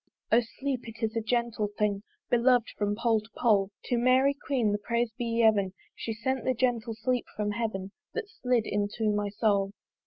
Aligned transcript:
O 0.31 0.39
sleep, 0.59 0.87
it 0.87 1.03
is 1.03 1.15
a 1.15 1.21
gentle 1.21 1.67
thing 1.77 2.01
Belov'd 2.31 2.71
from 2.75 2.95
pole 2.95 3.19
to 3.21 3.29
pole! 3.37 3.69
To 3.83 3.97
Mary 3.99 4.33
queen 4.33 4.71
the 4.71 4.79
praise 4.79 5.11
be 5.15 5.25
yeven 5.43 5.73
She 5.95 6.11
sent 6.11 6.43
the 6.43 6.55
gentle 6.55 6.95
sleep 6.95 7.27
from 7.35 7.51
heaven 7.51 7.91
That 8.15 8.27
slid 8.27 8.65
into 8.65 9.11
my 9.13 9.29
soul. 9.29 9.73